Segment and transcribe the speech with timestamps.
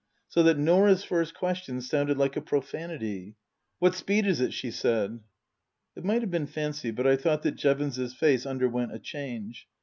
[0.27, 3.35] So that Norah's first question sounded like a profanity."
[3.77, 5.19] What speed is it?" she said.
[5.95, 9.67] It might have been fancy, but I thought that Jevons's face underwent a change.